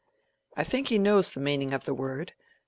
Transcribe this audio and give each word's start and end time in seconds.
"I 0.57 0.63
think 0.63 0.87
he 0.87 0.97
knows 0.97 1.31
the 1.31 1.39
meaning 1.41 1.75
of 1.75 1.85
the 1.85 1.93
word. 1.93 2.33